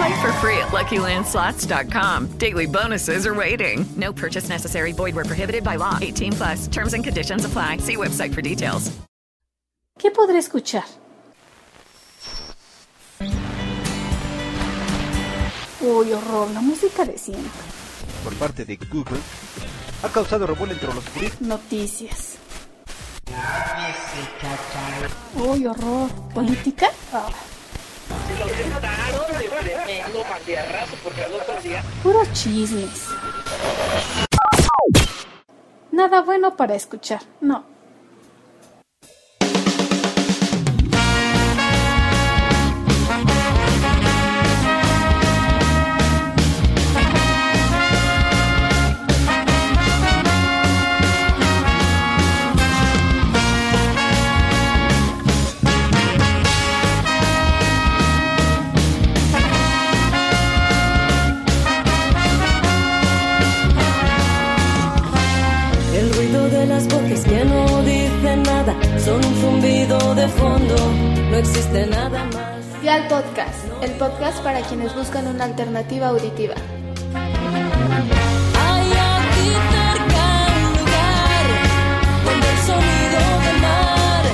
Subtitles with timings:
[0.00, 2.38] Play for free at LuckyLandSlots.com.
[2.38, 3.84] Daily bonuses are waiting.
[3.96, 4.92] No purchase necessary.
[4.92, 5.98] Void were prohibited by law.
[6.00, 6.68] 18 plus.
[6.68, 7.78] Terms and conditions apply.
[7.78, 8.90] See website for details.
[9.98, 10.84] ¿Qué podré escuchar?
[15.82, 17.50] Uy, horror, la música de siempre.
[18.24, 19.20] Por parte de Google,
[20.02, 21.40] ha causado revuelo entre los puristas.
[21.42, 22.38] Noticias.
[25.34, 26.08] Uy, horror.
[26.32, 26.88] ¿Política?
[27.12, 27.28] Ah.
[28.42, 29.10] Ah.
[32.02, 33.08] Puros chismes.
[35.92, 37.69] Nada bueno para escuchar, no.
[70.20, 70.76] De fondo,
[71.30, 72.60] no existe nada más.
[72.82, 76.52] El podcast, el podcast para quienes buscan una alternativa auditiva.
[77.14, 81.46] Hay aquí cerca un lugar
[82.26, 84.24] donde el sonido del mar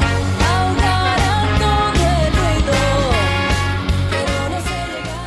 [0.50, 2.74] ahogará todo el ruido,
[4.10, 5.22] pero no sé llegar.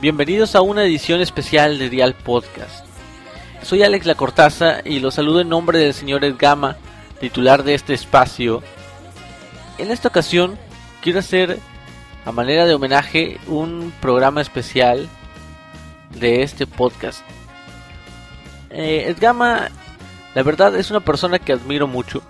[0.00, 2.86] Bienvenidos a una edición especial de Dial Podcast.
[3.64, 6.76] Soy Alex La Cortaza y los saludo en nombre del señor Edgama,
[7.20, 8.62] titular de este espacio.
[9.78, 10.58] En esta ocasión
[11.02, 11.58] quiero hacer,
[12.24, 15.08] a manera de homenaje, un programa especial
[16.18, 17.22] de este podcast.
[18.70, 19.68] Eh, Edgama,
[20.34, 22.22] la verdad, es una persona que admiro mucho.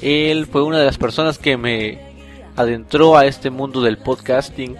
[0.00, 1.98] Él fue una de las personas que me
[2.56, 4.76] adentró a este mundo del podcasting.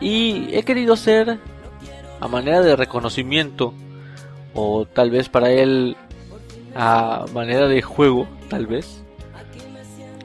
[0.00, 1.38] Y he querido hacer,
[2.20, 3.74] a manera de reconocimiento,
[4.54, 5.96] o tal vez para él
[6.74, 9.02] a manera de juego, tal vez,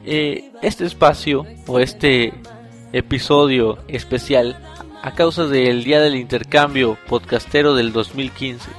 [0.06, 2.34] eh, este espacio o este
[2.94, 4.58] episodio especial
[5.02, 8.70] a causa del Día del Intercambio Podcastero del 2015.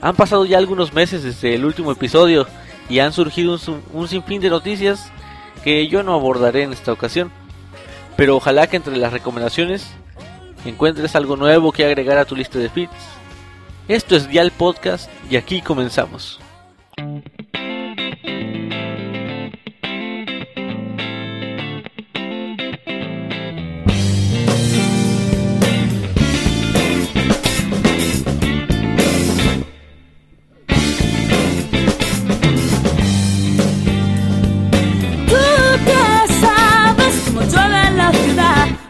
[0.00, 2.46] Han pasado ya algunos meses desde el último episodio
[2.88, 5.10] y han surgido un, un sinfín de noticias
[5.62, 7.30] que yo no abordaré en esta ocasión.
[8.16, 9.90] Pero ojalá que entre las recomendaciones
[10.64, 13.13] encuentres algo nuevo que agregar a tu lista de feeds.
[13.86, 16.40] Esto es Dial Podcast y aquí comenzamos.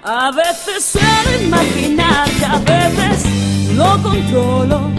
[0.07, 2.04] A veces suelo imaginar
[3.77, 4.91] lo controlo.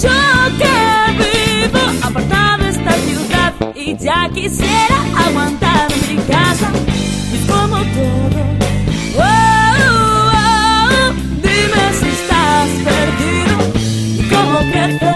[0.00, 0.10] Yo
[0.58, 0.76] que
[1.22, 6.70] vivo apartado de esta ciudad y ya quisiera aguantar mi casa.
[7.32, 8.40] Es como todo.
[9.18, 9.22] Oh,
[10.34, 11.12] oh.
[11.42, 13.54] Dime si estás perdido
[14.30, 15.12] cómo creces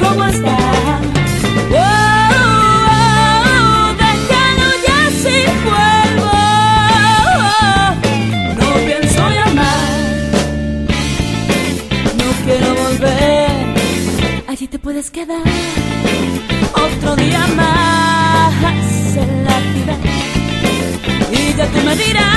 [0.00, 0.85] cómo estás.
[14.86, 15.42] Puedes quedar
[16.72, 19.98] otro día más en la ciudad.
[21.32, 22.35] Y ya tú me dirás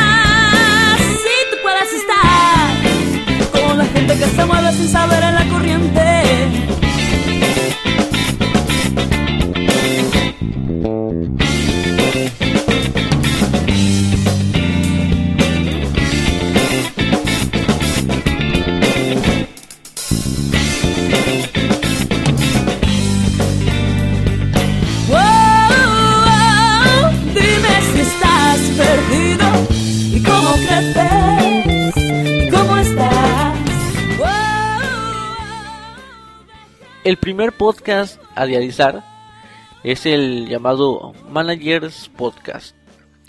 [37.10, 39.04] El primer podcast a realizar
[39.84, 42.76] es el llamado Managers Podcast,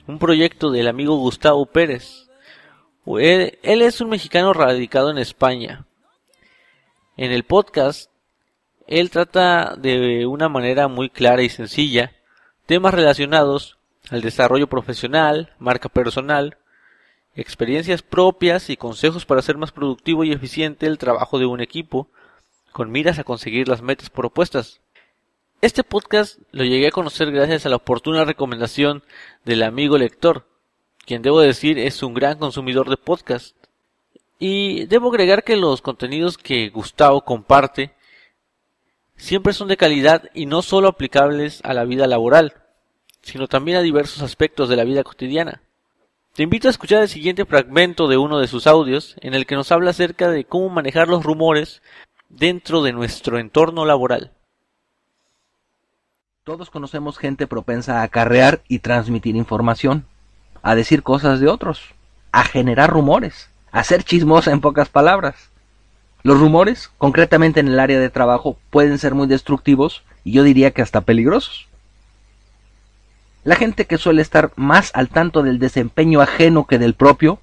[0.06, 2.28] un proyecto del amigo Gustavo Pérez.
[3.06, 5.86] Él, él es un mexicano radicado en España.
[7.16, 8.10] En el podcast,
[8.86, 12.12] él trata de una manera muy clara y sencilla
[12.66, 13.78] temas relacionados
[14.10, 16.58] al desarrollo profesional, marca personal,
[17.34, 22.10] experiencias propias y consejos para hacer más productivo y eficiente el trabajo de un equipo,
[22.72, 24.80] con miras a conseguir las metas propuestas.
[25.60, 29.02] Este podcast lo llegué a conocer gracias a la oportuna recomendación
[29.44, 30.46] del amigo lector,
[31.04, 33.56] quien debo decir es un gran consumidor de podcast.
[34.38, 37.94] Y debo agregar que los contenidos que Gustavo comparte
[39.16, 42.54] siempre son de calidad y no solo aplicables a la vida laboral,
[43.20, 45.62] sino también a diversos aspectos de la vida cotidiana.
[46.32, 49.56] Te invito a escuchar el siguiente fragmento de uno de sus audios en el que
[49.56, 51.82] nos habla acerca de cómo manejar los rumores
[52.30, 54.30] dentro de nuestro entorno laboral.
[56.44, 60.06] Todos conocemos gente propensa a acarrear y transmitir información,
[60.62, 61.82] a decir cosas de otros,
[62.32, 65.50] a generar rumores, a ser chismosa en pocas palabras.
[66.22, 70.70] Los rumores, concretamente en el área de trabajo, pueden ser muy destructivos y yo diría
[70.70, 71.68] que hasta peligrosos.
[73.42, 77.40] La gente que suele estar más al tanto del desempeño ajeno que del propio,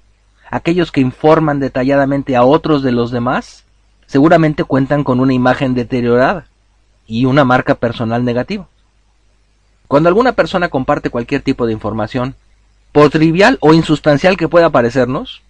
[0.50, 3.64] aquellos que informan detalladamente a otros de los demás,
[4.08, 6.46] seguramente cuentan con una imagen deteriorada
[7.06, 8.66] y una marca personal negativa.
[9.86, 12.34] Cuando alguna persona comparte cualquier tipo de información,
[12.90, 15.42] por trivial o insustancial que pueda parecernos,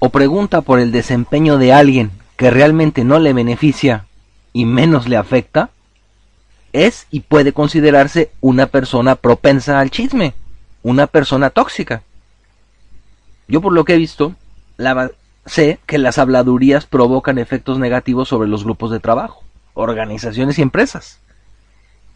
[0.00, 4.06] o pregunta por el desempeño de alguien que realmente no le beneficia
[4.52, 5.70] y menos le afecta,
[6.72, 10.34] es y puede considerarse una persona propensa al chisme,
[10.82, 12.02] una persona tóxica.
[13.46, 14.34] Yo por lo que he visto,
[15.46, 19.42] sé que las habladurías provocan efectos negativos sobre los grupos de trabajo,
[19.74, 21.20] organizaciones y empresas.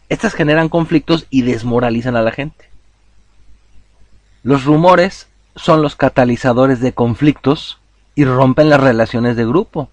[0.09, 2.69] Estas generan conflictos y desmoralizan a la gente.
[4.41, 7.79] Los rumores son los catalizadores de conflictos
[8.15, 9.89] y rompen las relaciones de grupo.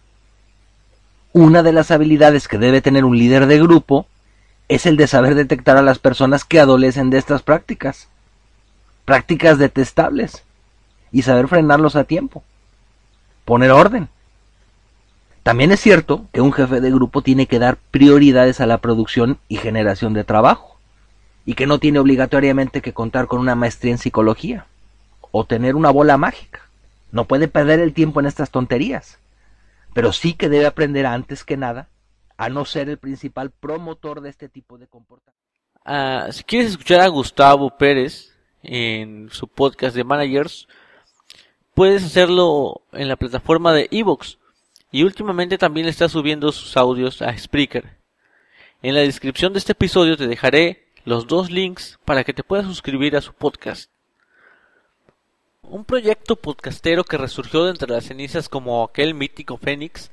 [1.32, 4.06] Una de las habilidades que debe tener un líder de grupo
[4.68, 8.08] es el de saber detectar a las personas que adolecen de estas prácticas,
[9.04, 10.44] prácticas detestables,
[11.12, 12.42] y saber frenarlos a tiempo,
[13.46, 14.10] poner orden.
[15.42, 19.38] También es cierto que un jefe de grupo tiene que dar prioridades a la producción
[19.48, 20.76] y generación de trabajo,
[21.46, 24.66] y que no tiene obligatoriamente que contar con una maestría en psicología,
[25.30, 26.62] o tener una bola mágica.
[27.12, 29.18] No puede perder el tiempo en estas tonterías,
[29.94, 31.88] pero sí que debe aprender antes que nada
[32.36, 35.46] a no ser el principal promotor de este tipo de comportamiento.
[35.84, 38.34] Ah, si quieres escuchar a Gustavo Pérez
[38.64, 40.66] en su podcast de managers,
[41.76, 44.38] puedes hacerlo en la plataforma de Evox
[44.90, 47.98] y últimamente también está subiendo sus audios a Spreaker.
[48.80, 52.64] En la descripción de este episodio te dejaré los dos links para que te puedas
[52.64, 53.90] suscribir a su podcast.
[55.64, 60.10] Un proyecto podcastero que resurgió de entre las cenizas como aquel mítico Fénix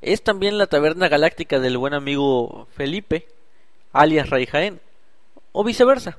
[0.00, 3.28] es también la taberna galáctica del buen amigo Felipe,
[3.92, 4.80] alias Ray Jaén,
[5.52, 6.18] o viceversa,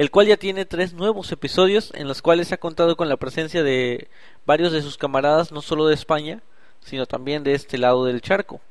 [0.00, 3.62] el cual ya tiene tres nuevos episodios en los cuales ha contado con la presencia
[3.62, 4.08] de
[4.46, 6.40] varios de sus camaradas no solo de España,
[6.80, 8.62] sino también de este lado del charco.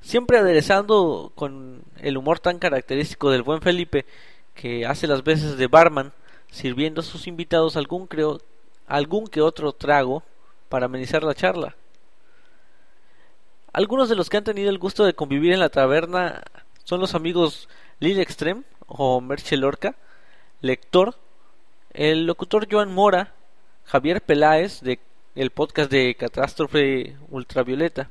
[0.00, 4.06] Siempre aderezando con el humor tan característico del buen Felipe,
[4.54, 6.12] que hace las veces de barman,
[6.48, 8.40] sirviendo a sus invitados algún, creo,
[8.86, 10.22] algún que otro trago
[10.68, 11.74] para amenizar la charla.
[13.72, 16.44] Algunos de los que han tenido el gusto de convivir en la taberna
[16.84, 19.94] son los amigos Lil Extreme o Merche Lorca,
[20.60, 21.14] lector,
[21.92, 23.34] el locutor Joan Mora,
[23.84, 24.98] Javier Peláez de
[25.34, 28.10] el podcast de Catástrofe Ultravioleta,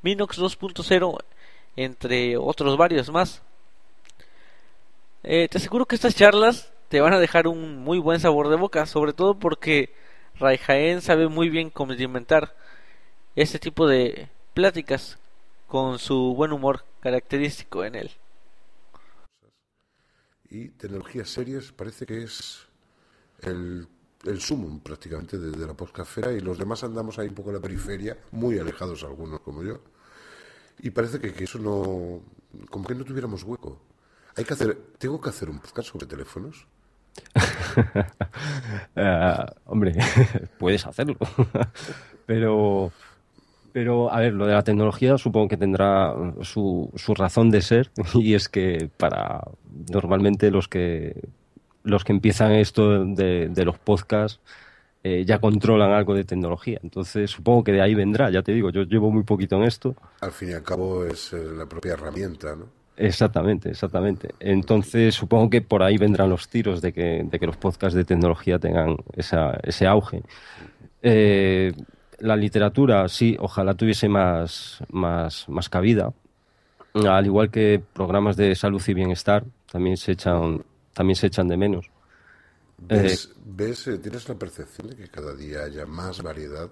[0.00, 1.18] Minox 2.0,
[1.76, 3.42] entre otros varios más.
[5.22, 8.56] Eh, te aseguro que estas charlas te van a dejar un muy buen sabor de
[8.56, 9.94] boca, sobre todo porque
[10.38, 12.54] Ray Jaén sabe muy bien complementar
[13.36, 15.18] este tipo de pláticas
[15.66, 18.10] con su buen humor característico en él.
[20.52, 22.66] Y tecnologías serias parece que es
[23.40, 23.88] el,
[24.26, 27.62] el sumum prácticamente de, la poscafera y los demás andamos ahí un poco en la
[27.62, 29.80] periferia, muy alejados algunos como yo.
[30.80, 32.20] Y parece que, que eso no,
[32.68, 33.80] como que no tuviéramos hueco.
[34.36, 36.66] Hay que hacer, tengo que hacer un podcast sobre teléfonos.
[38.94, 39.96] uh, hombre,
[40.58, 41.16] puedes hacerlo,
[42.26, 42.92] pero
[43.72, 47.90] pero, a ver, lo de la tecnología supongo que tendrá su, su razón de ser
[48.14, 49.42] y es que para
[49.90, 51.28] normalmente los que
[51.84, 54.40] los que empiezan esto de, de los podcasts
[55.04, 56.78] eh, ya controlan algo de tecnología.
[56.82, 59.96] Entonces supongo que de ahí vendrá, ya te digo, yo llevo muy poquito en esto.
[60.20, 62.66] Al fin y al cabo es eh, la propia herramienta, ¿no?
[62.96, 64.28] Exactamente, exactamente.
[64.38, 68.04] Entonces supongo que por ahí vendrán los tiros de que, de que los podcasts de
[68.04, 70.22] tecnología tengan esa, ese auge.
[71.02, 71.72] Eh,
[72.22, 76.12] la literatura, sí, ojalá tuviese más, más, más cabida.
[76.94, 80.62] Al igual que programas de salud y bienestar, también se echan,
[80.92, 81.90] también se echan de menos.
[82.78, 86.68] ¿Ves, ves, eh, ¿Tienes la percepción de que cada día haya más variedad,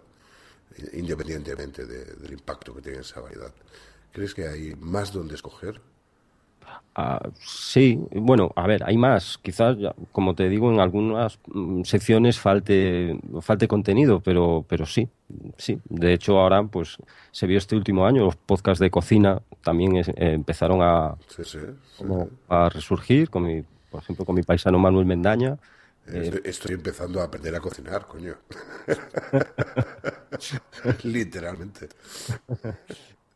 [0.76, 3.52] eh, independientemente de- del impacto que tiene esa variedad?
[4.12, 5.80] ¿Crees que hay más donde escoger?
[6.94, 9.38] Ah, sí, bueno, a ver, hay más.
[9.38, 9.76] Quizás,
[10.12, 15.08] como te digo, en algunas mm, secciones falte, falte contenido, pero, pero sí,
[15.56, 15.78] sí.
[15.84, 16.96] De hecho, ahora, pues,
[17.30, 21.44] se vio este último año, los podcasts de cocina también es- eh, empezaron a, Sí,
[21.44, 21.58] sí.
[21.60, 21.66] sí.
[21.96, 25.58] como a resurgir, con mi, por ejemplo, con mi paisano Manuel Mendaña.
[26.08, 28.34] Eh, Estoy, estoy empezando a aprender a cocinar, coño.
[31.04, 31.88] Literalmente.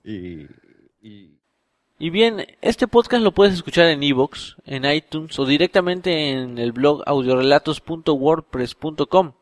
[0.05, 0.47] y,
[1.03, 1.39] y
[1.99, 6.73] Y bien, este podcast lo puedes escuchar en iVoox, en iTunes o directamente en el
[6.73, 9.33] blog audiorelatos.wordpress.com,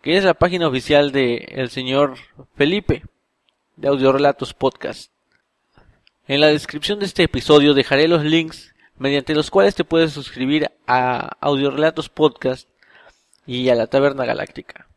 [0.00, 2.14] que es la página oficial de el señor
[2.56, 3.02] Felipe
[3.76, 5.12] de Audiorelatos Podcast.
[6.26, 10.70] En la descripción de este episodio dejaré los links mediante los cuales te puedes suscribir
[10.86, 12.70] a Audiorelatos Podcast
[13.46, 14.88] y a la Taberna Galáctica.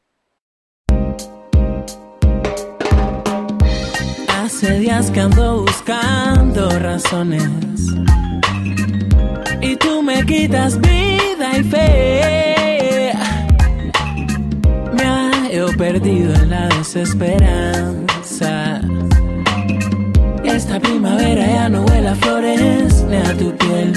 [4.65, 7.47] Días que ando buscando razones
[9.61, 13.13] y tú me quitas vida y fe.
[14.93, 18.81] Me hallo perdido en la desesperanza.
[20.43, 23.93] Esta primavera ya no huele a flores ni a tu piel.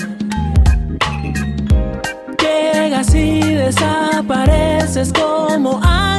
[2.39, 6.18] Llegas y desapareces como ángel.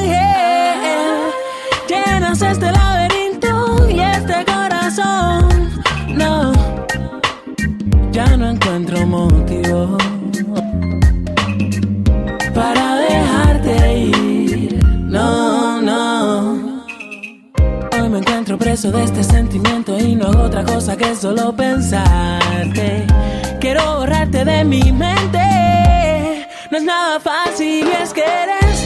[18.70, 23.08] De este sentimiento y no hago otra cosa que solo pensarte.
[23.60, 26.48] Quiero borrarte de mi mente.
[26.70, 28.79] No es nada fácil es que eres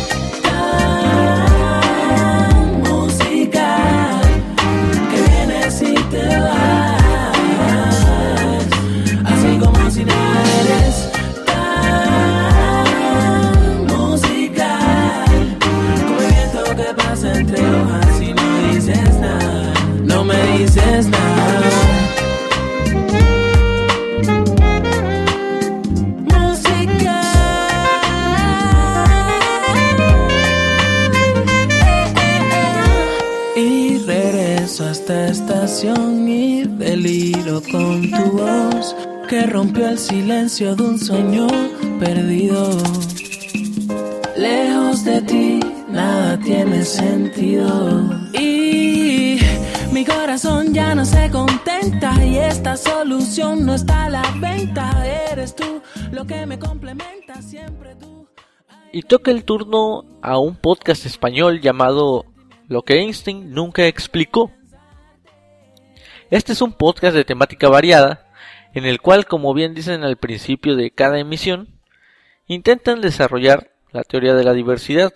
[20.53, 21.61] no me dices nada.
[26.31, 27.21] Música.
[33.55, 38.95] Y regreso a esta estación y deliro con tu voz
[39.29, 41.47] que rompió el silencio de un sueño
[41.99, 42.77] perdido.
[44.37, 48.09] Lejos de ti nada tiene sentido.
[48.33, 49.32] Y
[49.93, 54.91] mi corazón ya no se contenta y esta solución no está a la venta.
[55.31, 58.27] Eres tú lo que me complementa siempre tú.
[58.91, 62.25] Y toca el turno a un podcast español llamado
[62.67, 64.51] Lo que Einstein nunca explicó.
[66.31, 68.31] Este es un podcast de temática variada,
[68.73, 71.79] en el cual, como bien dicen al principio de cada emisión,
[72.47, 75.13] intentan desarrollar la teoría de la diversidad.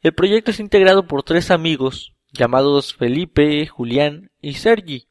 [0.00, 5.08] El proyecto es integrado por tres amigos llamados Felipe, Julián y Sergi.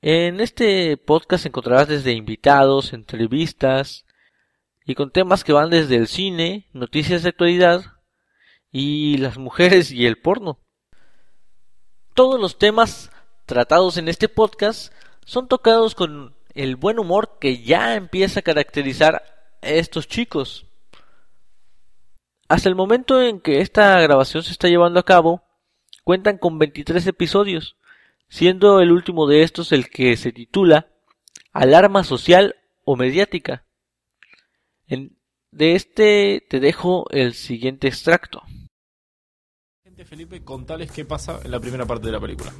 [0.00, 4.06] En este podcast encontrarás desde invitados, entrevistas
[4.86, 7.82] y con temas que van desde el cine, noticias de actualidad
[8.72, 10.58] y las mujeres y el porno.
[12.14, 13.10] Todos los temas
[13.44, 14.92] tratados en este podcast
[15.24, 19.22] son tocados con el buen humor que ya empieza a caracterizar
[19.60, 20.66] a estos chicos.
[22.48, 25.47] Hasta el momento en que esta grabación se está llevando a cabo,
[26.08, 27.76] cuentan con 23 episodios,
[28.30, 30.86] siendo el último de estos el que se titula
[31.52, 33.66] Alarma Social o Mediática.
[34.86, 35.18] En-
[35.52, 38.40] de este te dejo el siguiente extracto.
[40.06, 42.54] Felipe, contales qué pasa en la primera parte de la película.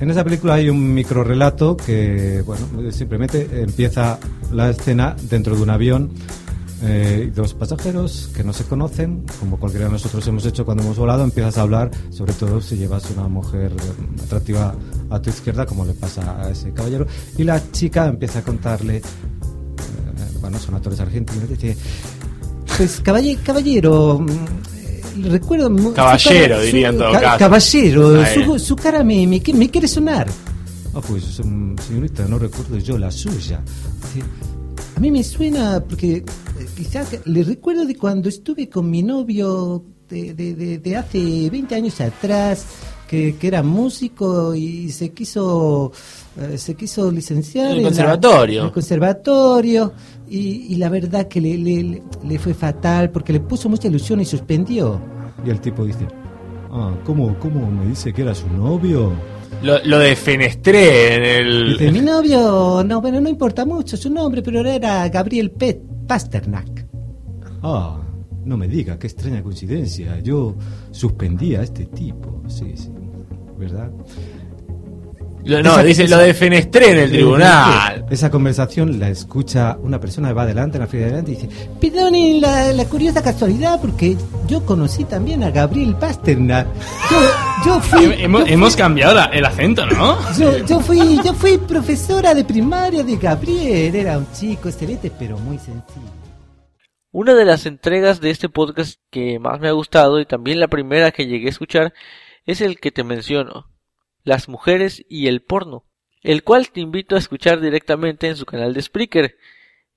[0.00, 4.18] En esa película hay un micro relato que, bueno, simplemente empieza
[4.54, 6.14] la escena dentro de un avión.
[6.82, 10.96] Eh, dos pasajeros que no se conocen, como cualquiera de nosotros hemos hecho cuando hemos
[10.98, 14.74] volado, empiezas a hablar, sobre todo si llevas una mujer eh, atractiva
[15.10, 17.06] a tu izquierda, como le pasa a ese caballero,
[17.36, 19.02] y la chica empieza a contarle, eh,
[20.40, 21.76] bueno, son actores argentinos, dice,
[22.76, 24.28] pues caballero, caballero mm,
[24.76, 25.68] eh, recuerdo...
[25.76, 27.38] su Caballero, cara- diría en su- todo ca- caso.
[27.38, 30.28] Caballero, su, su cara me, me, me quiere sonar.
[30.94, 33.60] Ah, pues mm, señorita, no recuerdo yo la suya.
[34.14, 34.22] Sí.
[34.98, 36.24] A mí me suena porque eh,
[36.76, 41.48] quizá que- le recuerdo de cuando estuve con mi novio de, de, de- de hace
[41.48, 42.66] 20 años atrás,
[43.06, 45.92] que, que era músico y se quiso
[46.36, 48.60] eh, se quiso licenciar En el conservatorio.
[48.62, 49.92] en el conservatorio
[50.28, 50.38] y,
[50.72, 54.20] y la verdad que le, le- le- le fue fatal porque le puso mucha ilusión
[54.20, 55.00] y suspendió.
[55.46, 56.08] Y el tipo dice,
[56.72, 59.12] ah, ¿cómo, cómo me dice que era su novio?
[59.62, 61.72] Lo, lo defenestré en el.
[61.78, 66.86] Dice, mi novio, no, bueno, no importa mucho su nombre, pero era Gabriel Pet Pasternak.
[67.62, 68.00] Ah,
[68.44, 70.18] no me diga, qué extraña coincidencia.
[70.20, 70.56] Yo
[70.90, 72.90] suspendí a este tipo, sí, sí,
[73.58, 73.90] ¿verdad?
[75.48, 78.04] Lo- no, Esa- dice, esa- lo defenestré en el tribunal.
[78.10, 81.34] Esa conversación la escucha una persona que va adelante, en la fila de adelante, y
[81.36, 81.48] dice,
[81.80, 86.66] perdonen la, la curiosa casualidad, porque yo conocí también a Gabriel Pasternak.
[87.10, 87.20] Yo,
[87.66, 88.04] yo fui...
[88.18, 90.18] Hemos, yo fui- hemos cambiado la- el acento, ¿no?
[90.38, 95.38] Yo, yo fui, yo fui profesora de primaria de Gabriel, era un chico excelente, pero
[95.38, 96.12] muy sencillo.
[97.10, 100.68] Una de las entregas de este podcast que más me ha gustado y también la
[100.68, 101.94] primera que llegué a escuchar
[102.44, 103.66] es el que te menciono,
[104.28, 105.84] las mujeres y el porno,
[106.22, 109.38] el cual te invito a escuchar directamente en su canal de Spreaker,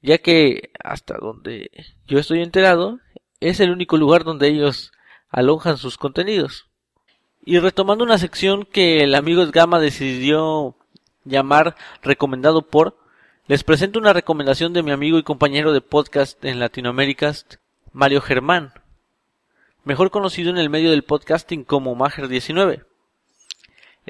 [0.01, 1.69] ya que hasta donde
[2.07, 2.99] yo estoy enterado
[3.41, 4.93] es el único lugar donde ellos
[5.29, 6.69] alojan sus contenidos.
[7.43, 10.77] Y retomando una sección que el amigo Esgama decidió
[11.25, 12.97] llamar recomendado por,
[13.47, 17.33] les presento una recomendación de mi amigo y compañero de podcast en Latinoamérica,
[17.91, 18.71] Mario Germán,
[19.83, 22.85] mejor conocido en el medio del podcasting como Mager19.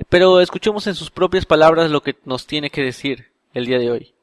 [0.09, 3.91] Pero escuchemos en sus propias palabras lo que nos tiene que decir el día de
[3.91, 4.13] hoy.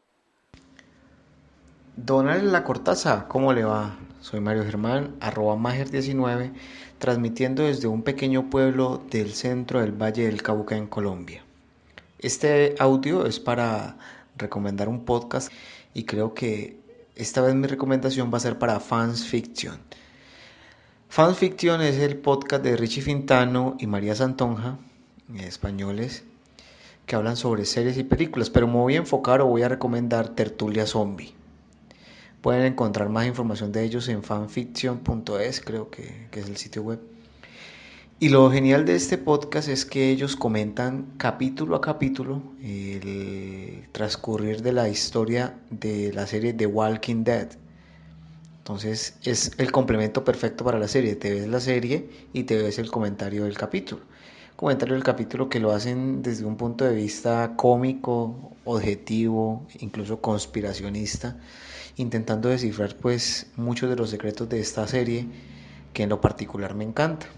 [1.96, 3.98] Donald La Cortaza, ¿cómo le va?
[4.20, 6.52] Soy Mario Germán, arroba Mager19,
[6.98, 11.44] transmitiendo desde un pequeño pueblo del centro del Valle del Cauca en Colombia.
[12.18, 13.96] Este audio es para
[14.36, 15.52] recomendar un podcast
[15.92, 16.78] y creo que
[17.14, 19.78] esta vez mi recomendación va a ser para Fans Fiction.
[21.08, 24.78] Fans Fiction es el podcast de Richie Fintano y María Santonja,
[25.36, 26.24] españoles,
[27.06, 30.30] que hablan sobre series y películas, pero me voy a enfocar o voy a recomendar
[30.30, 31.34] Tertulia Zombie.
[32.40, 37.00] Pueden encontrar más información de ellos en fanfiction.es, creo que, que es el sitio web.
[38.20, 44.60] Y lo genial de este podcast es que ellos comentan capítulo a capítulo el transcurrir
[44.62, 47.48] de la historia de la serie The Walking Dead.
[48.58, 51.14] Entonces es el complemento perfecto para la serie.
[51.14, 54.02] Te ves la serie y te ves el comentario del capítulo.
[54.58, 61.36] Comentario del capítulo que lo hacen desde un punto de vista cómico, objetivo, incluso conspiracionista,
[61.94, 65.26] intentando descifrar pues muchos de los secretos de esta serie
[65.92, 67.28] que en lo particular me encanta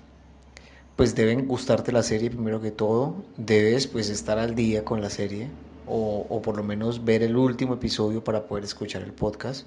[0.96, 5.10] pues deben gustarte la serie primero que todo, debes pues estar al día con la
[5.10, 5.50] serie
[5.86, 9.66] o, o por lo menos ver el último episodio para poder escuchar el podcast.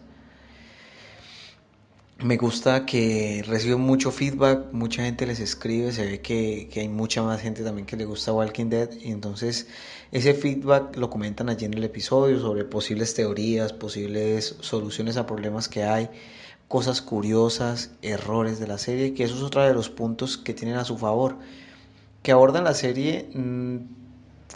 [2.24, 7.22] Me gusta que reciben mucho feedback, mucha gente les escribe, se ve que, hay mucha
[7.22, 9.68] más gente también que le gusta Walking Dead y entonces
[10.14, 15.68] ese feedback lo comentan allí en el episodio sobre posibles teorías, posibles soluciones a problemas
[15.68, 16.10] que hay,
[16.70, 20.78] cosas curiosas, errores de la serie, que eso es otro de los puntos que tienen
[20.78, 21.36] a su favor,
[22.22, 23.80] que abordan la serie mmm,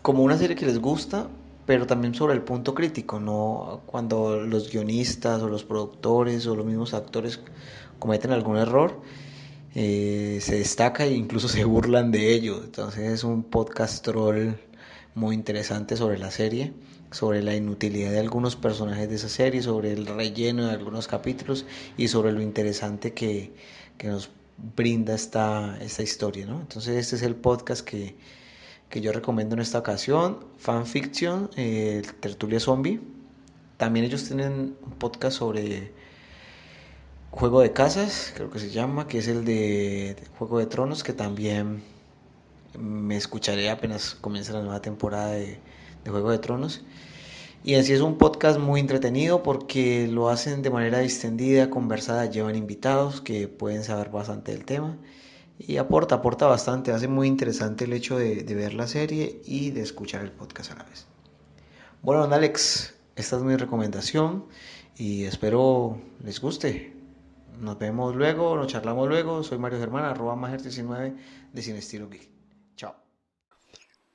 [0.01, 1.27] como una serie que les gusta,
[1.67, 6.65] pero también sobre el punto crítico, no cuando los guionistas o los productores o los
[6.65, 7.41] mismos actores
[7.99, 9.01] cometen algún error,
[9.75, 12.62] eh, se destaca e incluso se burlan de ello.
[12.63, 14.53] Entonces es un podcast troll
[15.13, 16.71] muy interesante sobre la serie,
[17.12, 21.65] sobre la inutilidad de algunos personajes de esa serie, sobre el relleno de algunos capítulos
[21.97, 23.51] y sobre lo interesante que,
[23.97, 24.30] que nos
[24.77, 26.45] brinda esta, esta historia.
[26.45, 26.62] ¿no?
[26.62, 28.15] Entonces este es el podcast que
[28.89, 33.02] que yo recomiendo en esta ocasión, Fanfiction, eh, Tertulia Zombie.
[33.78, 35.91] También ellos tienen un podcast sobre
[37.32, 41.13] Juego de Casas, creo que se llama, que es el de Juego de Tronos, que
[41.13, 41.84] también
[42.80, 45.60] me escucharé apenas comience la nueva temporada de,
[46.04, 46.82] de Juego de Tronos.
[47.63, 52.26] Y en sí es un podcast muy entretenido porque lo hacen de manera distendida, conversada,
[52.28, 54.97] llevan invitados que pueden saber bastante del tema
[55.60, 59.72] y aporta, aporta bastante, hace muy interesante el hecho de, de, ver la serie y
[59.72, 61.08] de escuchar el podcast a la vez.
[62.02, 64.46] Bueno, Alex, esta es mi recomendación
[64.96, 66.93] y espero les guste.
[67.60, 69.43] Nos vemos luego, nos charlamos luego.
[69.43, 71.15] Soy Mario Germán, arroba Mager19
[71.54, 72.30] de Sin Estilo Geek.
[72.76, 72.96] Chao.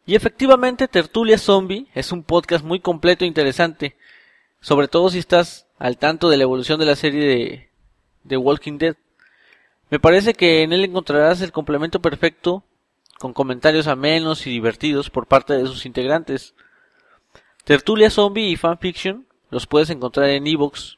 [0.06, 3.96] Y efectivamente, Tertulia Zombie es un podcast muy completo e interesante,
[4.60, 7.70] sobre todo si estás al tanto de la evolución de la serie de,
[8.26, 8.96] The Walking Dead.
[9.92, 12.64] Me parece que en él encontrarás el complemento perfecto
[13.18, 16.54] con comentarios amenos y divertidos por parte de sus integrantes.
[17.64, 20.96] Tertulia Zombie y Fanfiction los puedes encontrar en Evox.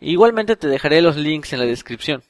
[0.00, 2.24] Igualmente te dejaré los links en la descripción.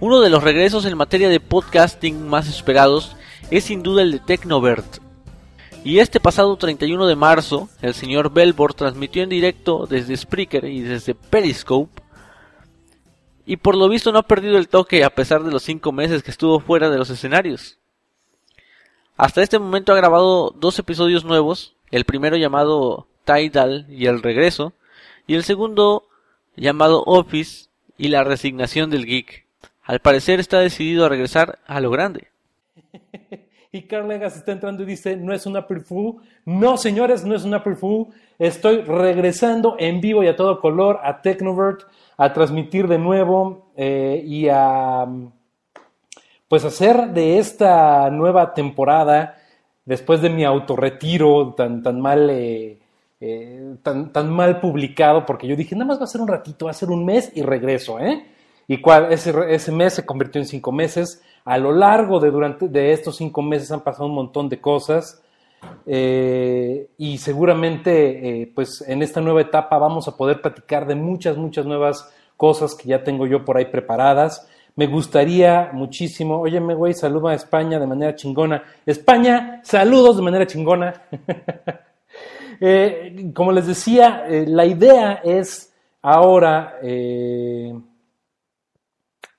[0.00, 3.16] Uno de los regresos en materia de podcasting más esperados
[3.50, 4.98] es sin duda el de Tecnovert.
[5.84, 10.80] Y este pasado 31 de marzo, el señor Belbor transmitió en directo desde Spreaker y
[10.80, 12.02] desde Periscope.
[13.46, 16.22] Y por lo visto no ha perdido el toque a pesar de los 5 meses
[16.22, 17.78] que estuvo fuera de los escenarios.
[19.16, 24.72] Hasta este momento ha grabado dos episodios nuevos, el primero llamado Tidal y el regreso,
[25.26, 26.08] y el segundo
[26.56, 29.43] llamado Office y la resignación del geek.
[29.84, 32.28] Al parecer está decidido a regresar a lo grande.
[33.74, 36.18] Y Carl Legas está entrando y dice, no es una Fool.
[36.44, 38.06] No, señores, no es una Fool.
[38.38, 41.80] Estoy regresando en vivo y a todo color a Technovert
[42.16, 45.08] a transmitir de nuevo eh, y a
[46.46, 49.38] pues hacer de esta nueva temporada,
[49.84, 52.78] después de mi autorretiro tan, tan mal eh,
[53.20, 56.66] eh, tan, tan mal publicado, porque yo dije, nada más va a ser un ratito,
[56.66, 58.24] va a ser un mes y regreso, ¿eh?
[58.66, 61.22] Y cual, ese, ese mes se convirtió en cinco meses.
[61.44, 65.20] A lo largo de, durante, de estos cinco meses han pasado un montón de cosas.
[65.86, 71.36] eh, y seguramente, eh, pues en esta nueva etapa vamos a poder platicar de muchas,
[71.36, 74.48] muchas nuevas cosas que ya tengo yo por ahí preparadas.
[74.76, 78.62] Me gustaría muchísimo, óyeme, güey, saluda a España de manera chingona.
[78.86, 81.02] España, saludos de manera chingona.
[82.60, 86.78] Eh, como les decía, la idea es ahora,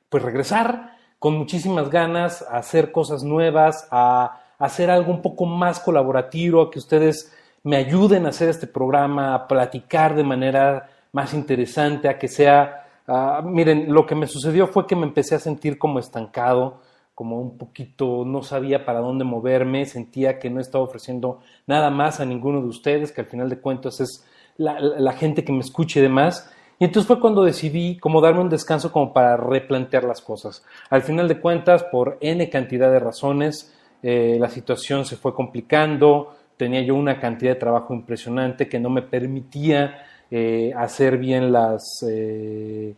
[0.09, 5.79] pues regresar con muchísimas ganas a hacer cosas nuevas, a, hacer algo un poco más
[5.81, 11.33] colaborativo, a que ustedes me ayuden a hacer este programa, a platicar de manera más
[11.33, 15.39] interesante, a que sea, ah, miren, lo que me sucedió fue que me empecé a
[15.39, 16.79] sentir como estancado,
[17.13, 22.19] como un poquito, no sabía para dónde moverme, sentía que no estaba ofreciendo nada más
[22.19, 24.25] a ninguno de ustedes, que al final de cuentas es
[24.57, 26.49] la- la gente que me escuche y demás.
[26.79, 30.63] Y entonces fue cuando decidí como darme un descanso como para replantear las cosas.
[30.89, 36.35] Al final de cuentas, por N cantidad de razones, eh, la situación se fue complicando,
[36.57, 41.83] tenía yo una cantidad de trabajo impresionante que no me permitía eh, hacer bien las...
[42.09, 42.93] eh,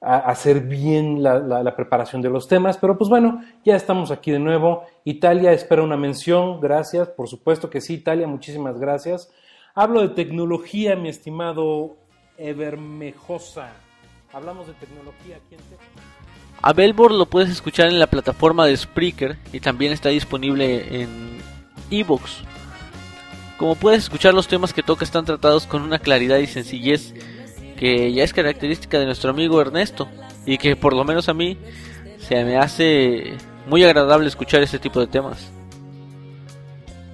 [0.00, 4.38] hacer bien la- la preparación de los temas, pero pues bueno, ya estamos aquí de
[4.38, 4.84] nuevo.
[5.04, 9.28] Italia espera una mención, gracias, por supuesto que sí, Italia, muchísimas gracias.
[9.74, 11.96] Hablo de tecnología, mi estimado
[12.38, 13.72] Evermejosa.
[14.32, 15.56] Hablamos de tecnología aquí
[16.62, 21.38] A Belbor lo puedes escuchar en la plataforma de Spreaker y también está disponible en
[21.90, 22.42] Evox.
[23.56, 27.12] Como puedes escuchar, los temas que toca están tratados con una claridad y sencillez
[27.76, 30.08] que ya es característica de nuestro amigo Ernesto
[30.46, 31.58] y que por lo menos a mí
[32.18, 33.34] se me hace
[33.66, 35.50] muy agradable escuchar este tipo de temas.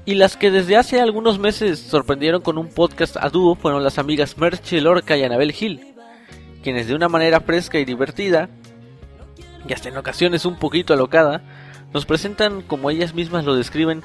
[0.07, 3.99] Y las que desde hace algunos meses sorprendieron con un podcast a dúo fueron las
[3.99, 5.95] amigas Merche Lorca y Anabel Gil,
[6.63, 8.51] quienes de una manera fresca y divertida,
[9.67, 11.43] y hasta en ocasiones un poquito alocada,
[11.95, 14.03] nos presentan, como ellas mismas lo describen,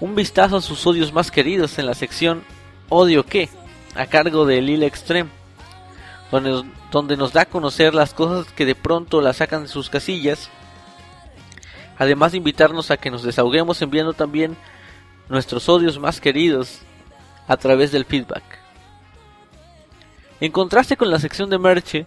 [0.00, 2.42] un vistazo a sus odios más queridos en la sección
[2.88, 3.48] Odio qué,
[3.94, 5.30] a cargo de Lila Extreme,
[6.32, 9.88] donde, donde nos da a conocer las cosas que de pronto la sacan de sus
[9.88, 10.50] casillas,
[11.96, 14.56] además de invitarnos a que nos desahoguemos enviando también
[15.28, 16.80] nuestros odios más queridos
[17.46, 18.42] a través del feedback.
[20.40, 22.06] En contraste con la sección de Merche,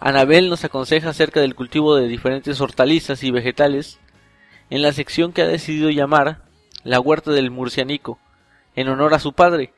[0.00, 3.98] Anabel nos aconseja acerca del cultivo de diferentes hortalizas y vegetales
[4.70, 6.42] en la sección que ha decidido llamar
[6.82, 8.18] La Huerta del Murcianico,
[8.76, 9.72] en honor a su padre,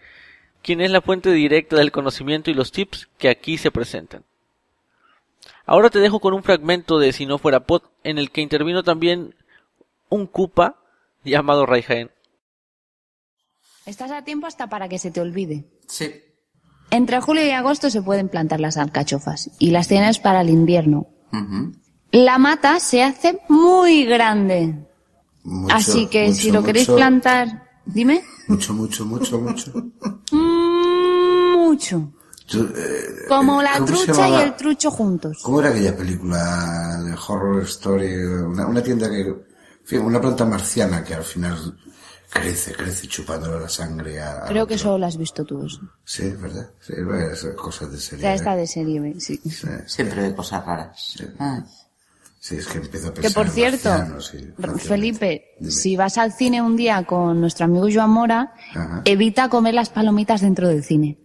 [0.63, 4.25] quien es la fuente directa del conocimiento y los tips que aquí se presentan.
[5.65, 8.83] Ahora te dejo con un fragmento de Si no fuera pot, en el que intervino
[8.83, 9.35] también
[10.09, 10.77] un cupa
[11.25, 12.11] llamado Ray Jaén.
[13.87, 15.65] Estás a tiempo hasta para que se te olvide.
[15.89, 16.13] Sí.
[16.91, 21.07] Entre julio y agosto se pueden plantar las alcachofas y las tienes para el invierno.
[22.13, 24.87] La mata se hace muy grande.
[25.45, 28.23] Mucho, Así que mucho, si lo queréis plantar, dime.
[28.49, 29.73] Mucho, mucho, mucho, mucho.
[30.33, 32.13] Mm, Mucho.
[32.49, 35.41] Yo, eh, Como la ¿cómo se trucha y el trucho juntos.
[35.43, 38.15] ¿Cómo era aquella película de Horror Story?
[38.25, 39.37] Una, una tienda que, en
[39.85, 41.77] fin, una planta marciana que al final
[42.41, 44.45] crece, crece chupándole la sangre a...
[44.45, 44.85] a Creo que otro.
[44.85, 45.81] solo lo has visto tú eso.
[46.05, 46.71] Sí, ¿verdad?
[46.81, 48.29] Sí, bueno, esas cosas de serie.
[48.31, 48.35] ¿eh?
[48.35, 49.41] esta de serie, B, sí.
[49.87, 51.15] Siempre de cosas raras.
[52.41, 53.91] Sí, es que empiezo a pensar Que por cierto,
[54.79, 59.03] Felipe, si vas al cine un día con nuestro amigo Joan Mora, Ajá.
[59.05, 61.19] evita comer las palomitas dentro del cine,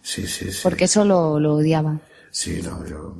[0.00, 0.60] Sí, sí, sí.
[0.62, 2.00] porque eso lo, lo odiaba.
[2.30, 3.16] Sí, no, yo...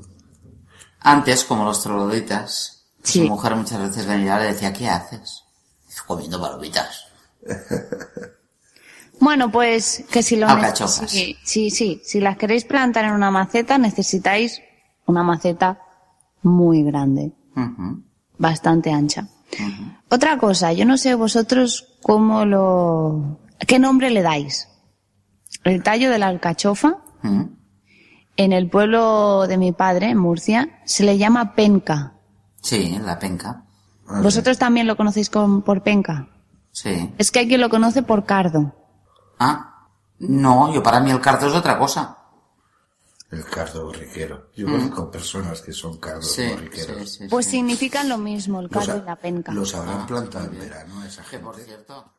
[1.00, 3.18] Antes, como los trogloditas, Sí.
[3.20, 5.42] su mujer muchas veces venía y le decía, ¿qué haces?
[6.06, 7.06] Comiendo palomitas.
[9.20, 10.48] Bueno, pues que si lo
[11.08, 14.60] sí, sí, sí, si las queréis plantar en una maceta necesitáis
[15.06, 15.78] una maceta
[16.42, 17.32] muy grande,
[18.38, 19.28] bastante ancha.
[20.08, 24.68] Otra cosa, yo no sé vosotros cómo lo, qué nombre le dais.
[25.62, 26.98] El tallo de la alcachofa
[28.36, 32.14] en el pueblo de mi padre, en Murcia, se le llama penca.
[32.60, 33.62] Sí, la penca.
[34.22, 36.28] ¿Vosotros también lo conocéis con- por penca?
[36.72, 37.14] Sí.
[37.18, 38.74] Es que hay quien lo conoce por cardo.
[39.38, 42.18] Ah, no, yo para mí el cardo es otra cosa.
[43.30, 44.48] El cardo borriquero.
[44.54, 44.72] Yo Mm.
[44.72, 47.10] conozco personas que son cardos Sí, borriqueros.
[47.10, 49.52] sí, sí, Pues significan lo mismo, el cardo y la penca.
[49.52, 51.44] Los habrán plantado en verano esa gente.
[51.44, 52.12] por cierto.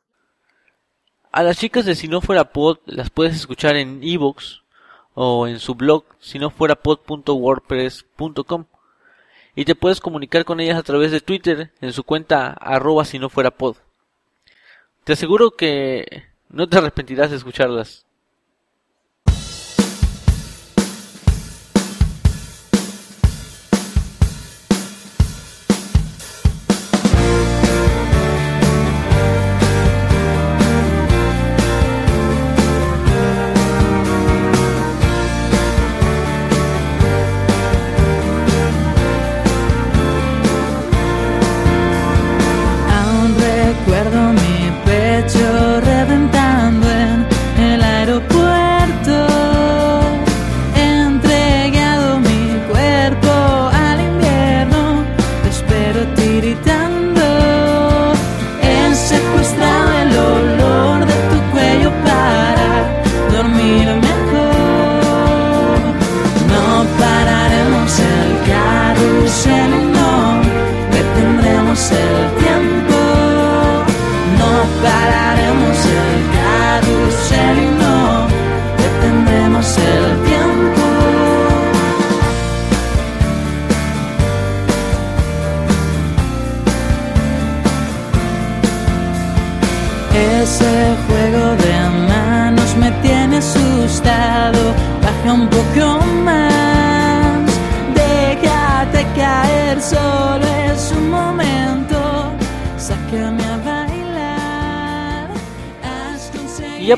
[1.32, 4.62] A las chicas de Si no fuera pod las puedes escuchar en iVoox
[5.16, 8.66] o en su blog si no fuera pod.wordpress.com
[9.56, 13.20] y te puedes comunicar con ellas a través de Twitter en su cuenta arroba si
[13.20, 13.78] no fuera pod.
[15.04, 18.06] Te aseguro que no te arrepentirás de escucharlas.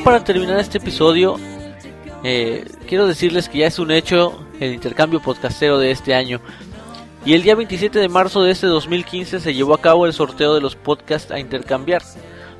[0.06, 1.34] Para terminar este episodio,
[2.22, 6.40] eh, quiero decirles que ya es un hecho el intercambio podcastero de este año.
[7.24, 10.54] Y el día 27 de marzo de este 2015 se llevó a cabo el sorteo
[10.54, 12.02] de los podcasts a intercambiar.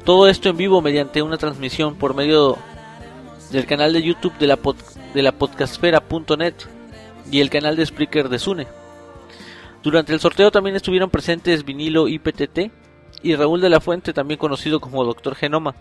[0.05, 2.59] Todo esto en vivo mediante una transmisión por medio
[3.53, 4.75] del canal de YouTube de la, pod-
[5.15, 6.55] de la podcastfera.net
[7.31, 8.67] y el canal de Spreaker de Sune.
[9.85, 12.73] Durante el sorteo también estuvieron presentes Vinilo IPTT
[13.23, 15.77] y Raúl de la Fuente, también conocido como Doctor Genoma,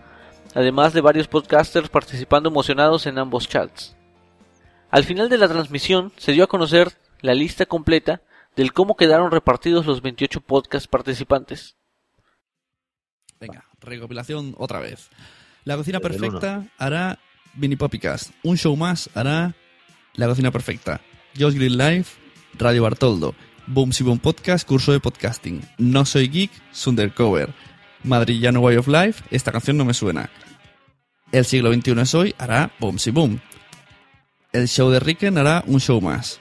[0.54, 3.96] además de varios podcasters participando emocionados en ambos chats.
[4.90, 8.22] Al final de la transmisión se dio a conocer la lista completa
[8.56, 11.76] del cómo quedaron repartidos los 28 podcast participantes.
[13.38, 15.10] Venga, recopilación otra vez.
[15.64, 17.18] La cocina perfecta hará
[17.54, 18.30] Mini Poppycast.
[18.42, 19.54] Un show más hará
[20.14, 21.00] La cocina perfecta.
[21.38, 22.18] Josh Green Life,
[22.54, 23.34] Radio Bartoldo.
[23.66, 25.60] Boom Si Boom Podcast, curso de podcasting.
[25.76, 27.52] No soy geek, Sundercover.
[28.06, 30.30] Madrillano Way of Life, esta canción no me suena.
[31.32, 33.40] El siglo XXI es hoy hará Boom Si Boom.
[34.52, 36.40] El show de Ricken hará un show más.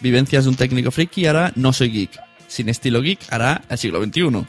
[0.00, 2.10] Vivencias de un técnico friki hará No soy geek.
[2.46, 4.46] Sin estilo geek hará El siglo XXI.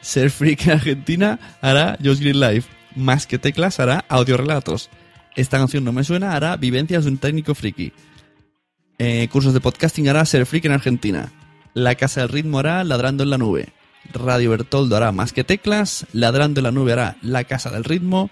[0.00, 2.68] Ser freak en Argentina hará Josh Green Life.
[2.94, 4.90] Más que teclas hará audiorelatos.
[5.34, 7.92] Esta canción no me suena hará Vivencias de un técnico friki.
[8.98, 11.32] Eh, cursos de podcasting hará Ser freak en Argentina.
[11.74, 13.72] La Casa del Ritmo hará Ladrando en la Nube.
[14.12, 16.06] Radio Bertoldo hará Más que teclas.
[16.12, 18.30] Ladrando en la Nube hará La Casa del Ritmo.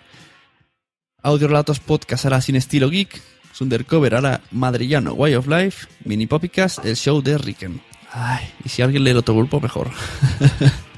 [1.22, 3.20] Audiorelatos Podcast hará Sin estilo geek.
[3.52, 5.86] Sundercover hará Madrillano Way of Life.
[6.04, 7.80] Mini Poppycast, el show de Ricken.
[8.12, 9.90] Ay, y si alguien lee el otro grupo, mejor.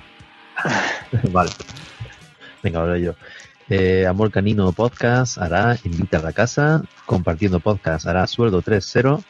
[1.32, 1.50] vale.
[2.62, 3.14] Venga, ahora yo.
[3.68, 6.82] Eh, Amor Canino Podcast hará Invita a la Casa.
[7.06, 9.22] Compartiendo Podcast hará Sueldo 3.0.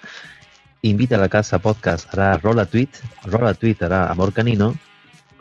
[0.83, 2.91] Invita a la Casa Podcast hará Rola Tweet.
[3.25, 4.77] Rola Tweet hará Amor Canino.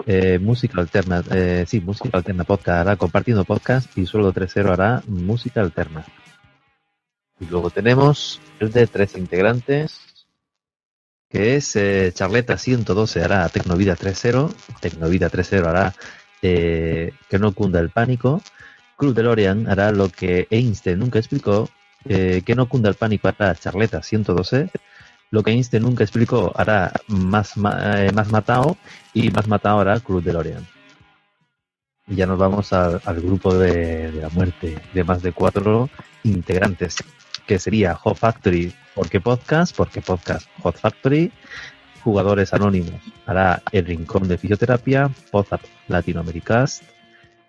[0.06, 3.98] Eh, música Alterna, eh, sí, Música Alterna Podcast hará Compartiendo Podcast.
[3.98, 6.06] Y Sueldo 3.0 hará Música Alterna.
[7.40, 10.00] Y luego tenemos el de tres integrantes,
[11.28, 15.96] que es eh, Charleta 112 hará Tecnovida 3.0, Tecnovida 3.0 hará
[16.44, 18.44] eh, Que no cunda el pánico,
[18.96, 21.68] Cruz DeLorean hará lo que Einstein nunca explicó,
[22.06, 24.70] eh, Que no cunda el pánico hará Charleta 112,
[25.32, 28.78] lo que Einstein nunca explicó hará Más, eh, más Matao
[29.14, 30.68] y Más Matao hará Cruz DeLorean.
[32.08, 35.90] Y ya nos vamos al, grupo de, de la muerte de más de cuatro
[36.24, 36.98] integrantes,
[37.48, 41.32] que sería Hot Factory, porque podcast, porque podcast Hot Factory,
[42.04, 46.82] jugadores anónimos, hará el rincón de fisioterapia, Podzap Latinoamericas,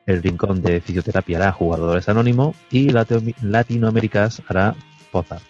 [0.06, 4.74] el rincón de fisioterapia hará jugadores anónimo y Latino- Latinoamericas hará
[5.10, 5.42] Podzap.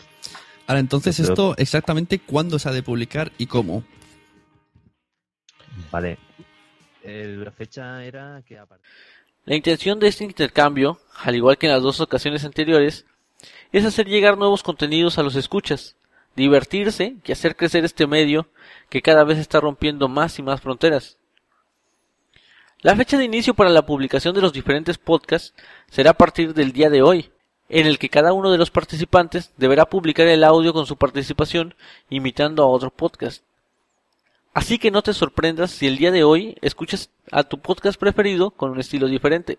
[0.72, 3.85] Ahora, entonces, Pero- esto exactamente cuándo se ha de publicar y cómo.
[5.90, 6.16] Vale.
[7.02, 8.58] Eh, la fecha era que
[9.44, 13.04] La intención de este intercambio, al igual que en las dos ocasiones anteriores,
[13.70, 15.96] es hacer llegar nuevos contenidos a los escuchas,
[16.37, 18.48] divertirse y hacer crecer este medio
[18.88, 21.18] que cada vez está rompiendo más y más fronteras.
[22.80, 25.52] La fecha de inicio para la publicación de los diferentes podcasts
[25.90, 27.30] será a partir del día de hoy,
[27.72, 31.74] en el que cada uno de los participantes deberá publicar el audio con su participación
[32.11, 33.42] imitando a otro podcast.
[34.52, 38.50] Así que no te sorprendas si el día de hoy escuchas a tu podcast preferido
[38.50, 39.58] con un estilo diferente.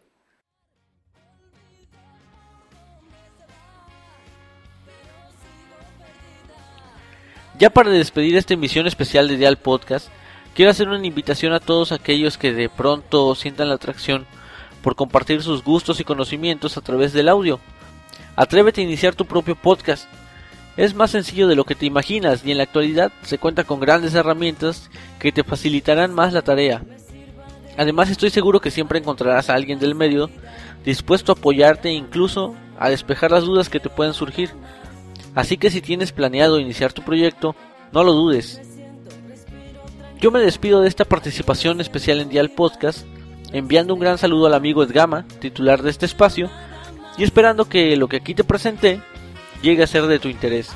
[7.58, 10.10] Ya para despedir esta emisión especial de Dial Podcast,
[10.54, 14.28] quiero hacer una invitación a todos aquellos que de pronto sientan la atracción
[14.84, 17.60] por compartir sus gustos y conocimientos a través del audio.
[18.36, 20.08] Atrévete a iniciar tu propio podcast.
[20.76, 23.80] Es más sencillo de lo que te imaginas y en la actualidad se cuenta con
[23.80, 26.82] grandes herramientas que te facilitarán más la tarea.
[27.78, 30.30] Además estoy seguro que siempre encontrarás a alguien del medio
[30.84, 34.50] dispuesto a apoyarte e incluso a despejar las dudas que te pueden surgir.
[35.36, 37.56] Así que si tienes planeado iniciar tu proyecto,
[37.92, 38.62] no lo dudes.
[40.20, 43.06] Yo me despido de esta participación especial en Dial Podcast,
[43.52, 46.50] enviando un gran saludo al amigo Edgama, titular de este espacio,
[47.18, 49.02] y esperando que lo que aquí te presenté
[49.62, 50.70] llegue a ser de tu interés.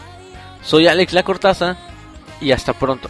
[0.62, 1.78] Soy Alex La Cortaza
[2.42, 3.10] y hasta pronto.